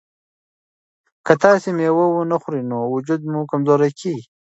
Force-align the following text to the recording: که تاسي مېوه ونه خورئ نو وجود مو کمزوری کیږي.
که 1.25 1.33
تاسي 1.41 1.69
مېوه 1.77 2.05
ونه 2.09 2.37
خورئ 2.41 2.61
نو 2.71 2.77
وجود 2.93 3.21
مو 3.31 3.39
کمزوری 3.51 3.91
کیږي. 3.99 4.25